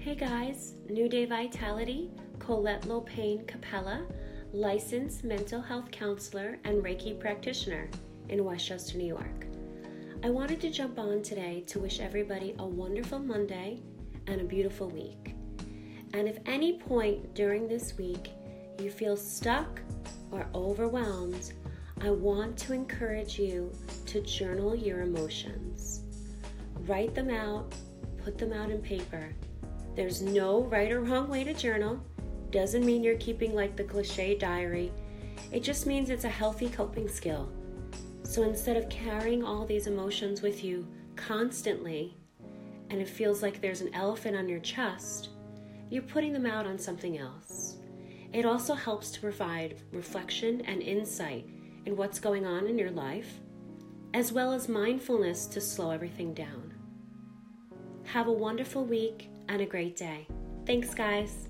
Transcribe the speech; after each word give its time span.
Hey 0.00 0.14
guys, 0.14 0.76
New 0.88 1.10
Day 1.10 1.26
Vitality, 1.26 2.10
Colette 2.38 2.86
Lopain 2.88 3.46
Capella, 3.46 4.06
licensed 4.54 5.24
mental 5.24 5.60
health 5.60 5.90
counselor 5.90 6.58
and 6.64 6.82
Reiki 6.82 7.20
practitioner 7.20 7.86
in 8.30 8.42
Westchester, 8.42 8.96
New 8.96 9.04
York. 9.04 9.44
I 10.24 10.30
wanted 10.30 10.58
to 10.62 10.70
jump 10.70 10.98
on 10.98 11.20
today 11.20 11.64
to 11.66 11.80
wish 11.80 12.00
everybody 12.00 12.54
a 12.58 12.66
wonderful 12.66 13.18
Monday 13.18 13.82
and 14.26 14.40
a 14.40 14.44
beautiful 14.44 14.88
week. 14.88 15.34
And 16.14 16.26
if 16.26 16.38
any 16.46 16.78
point 16.78 17.34
during 17.34 17.68
this 17.68 17.98
week 17.98 18.30
you 18.80 18.90
feel 18.90 19.18
stuck 19.18 19.82
or 20.30 20.46
overwhelmed, 20.54 21.52
I 22.00 22.08
want 22.08 22.56
to 22.60 22.72
encourage 22.72 23.38
you 23.38 23.70
to 24.06 24.22
journal 24.22 24.74
your 24.74 25.02
emotions. 25.02 26.04
Write 26.86 27.14
them 27.14 27.28
out, 27.28 27.74
put 28.24 28.38
them 28.38 28.54
out 28.54 28.70
in 28.70 28.80
paper. 28.80 29.34
There's 29.96 30.22
no 30.22 30.62
right 30.64 30.90
or 30.92 31.00
wrong 31.00 31.28
way 31.28 31.44
to 31.44 31.52
journal. 31.52 32.00
Doesn't 32.50 32.86
mean 32.86 33.02
you're 33.02 33.16
keeping 33.16 33.54
like 33.54 33.76
the 33.76 33.84
cliche 33.84 34.36
diary. 34.36 34.92
It 35.52 35.62
just 35.62 35.86
means 35.86 36.10
it's 36.10 36.24
a 36.24 36.28
healthy 36.28 36.68
coping 36.68 37.08
skill. 37.08 37.50
So 38.22 38.42
instead 38.42 38.76
of 38.76 38.88
carrying 38.88 39.44
all 39.44 39.66
these 39.66 39.88
emotions 39.88 40.42
with 40.42 40.62
you 40.62 40.86
constantly, 41.16 42.16
and 42.90 43.00
it 43.00 43.08
feels 43.08 43.42
like 43.42 43.60
there's 43.60 43.80
an 43.80 43.94
elephant 43.94 44.36
on 44.36 44.48
your 44.48 44.60
chest, 44.60 45.30
you're 45.90 46.02
putting 46.02 46.32
them 46.32 46.46
out 46.46 46.66
on 46.66 46.78
something 46.78 47.18
else. 47.18 47.76
It 48.32 48.44
also 48.44 48.74
helps 48.74 49.10
to 49.10 49.20
provide 49.20 49.80
reflection 49.92 50.60
and 50.62 50.82
insight 50.82 51.46
in 51.84 51.96
what's 51.96 52.20
going 52.20 52.46
on 52.46 52.68
in 52.68 52.78
your 52.78 52.92
life, 52.92 53.40
as 54.14 54.32
well 54.32 54.52
as 54.52 54.68
mindfulness 54.68 55.46
to 55.46 55.60
slow 55.60 55.90
everything 55.90 56.32
down. 56.32 56.74
Have 58.04 58.26
a 58.26 58.32
wonderful 58.32 58.84
week 58.84 59.28
and 59.48 59.62
a 59.62 59.66
great 59.66 59.96
day. 59.96 60.26
Thanks, 60.66 60.94
guys. 60.94 61.48